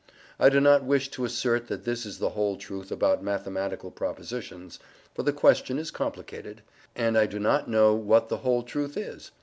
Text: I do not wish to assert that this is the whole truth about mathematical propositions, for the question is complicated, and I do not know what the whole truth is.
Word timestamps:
I 0.39 0.49
do 0.49 0.59
not 0.59 0.83
wish 0.83 1.09
to 1.09 1.25
assert 1.25 1.67
that 1.67 1.83
this 1.85 2.07
is 2.07 2.17
the 2.17 2.29
whole 2.31 2.57
truth 2.57 2.91
about 2.91 3.23
mathematical 3.23 3.91
propositions, 3.91 4.79
for 5.13 5.21
the 5.21 5.31
question 5.31 5.77
is 5.77 5.91
complicated, 5.91 6.63
and 6.95 7.15
I 7.15 7.27
do 7.27 7.37
not 7.37 7.69
know 7.69 7.93
what 7.93 8.27
the 8.27 8.37
whole 8.37 8.63
truth 8.63 8.97
is. 8.97 9.29